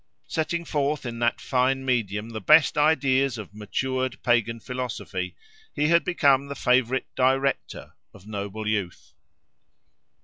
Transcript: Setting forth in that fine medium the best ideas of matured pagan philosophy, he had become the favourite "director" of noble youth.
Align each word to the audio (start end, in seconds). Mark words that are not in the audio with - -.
Setting 0.25 0.65
forth 0.65 1.05
in 1.05 1.19
that 1.19 1.39
fine 1.39 1.85
medium 1.85 2.31
the 2.31 2.41
best 2.41 2.75
ideas 2.75 3.37
of 3.37 3.53
matured 3.53 4.17
pagan 4.23 4.59
philosophy, 4.59 5.35
he 5.75 5.89
had 5.89 6.03
become 6.03 6.47
the 6.47 6.55
favourite 6.55 7.05
"director" 7.13 7.93
of 8.11 8.25
noble 8.25 8.67
youth. 8.67 9.13